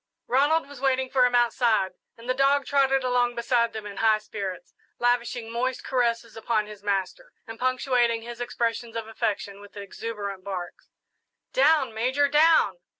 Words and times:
Ronald 0.25 0.67
was 0.67 0.81
waiting 0.81 1.11
for 1.11 1.27
him 1.27 1.35
outside, 1.35 1.91
and 2.17 2.27
the 2.27 2.33
dog 2.33 2.65
trotted 2.65 3.03
along 3.03 3.35
beside 3.35 3.71
them 3.71 3.85
in 3.85 3.97
high 3.97 4.17
spirits, 4.17 4.73
lavishing 4.97 5.51
moist 5.51 5.83
caresses 5.83 6.35
upon 6.35 6.65
his 6.65 6.81
master, 6.81 7.31
and 7.45 7.59
punctuating 7.59 8.23
his 8.23 8.41
expressions 8.41 8.95
of 8.95 9.07
affection 9.07 9.59
with 9.61 9.77
exuberant 9.77 10.43
barks. 10.43 10.89
"Down, 11.53 11.93
Major, 11.93 12.27
down!" 12.27 12.79